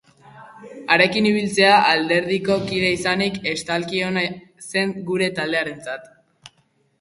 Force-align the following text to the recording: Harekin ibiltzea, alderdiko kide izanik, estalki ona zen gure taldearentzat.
Harekin 0.93 1.25
ibiltzea, 1.31 1.75
alderdiko 1.89 2.57
kide 2.71 2.89
izanik, 2.95 3.37
estalki 3.53 4.01
ona 4.07 4.25
zen 4.71 4.97
gure 5.11 5.29
taldearentzat. 5.41 6.11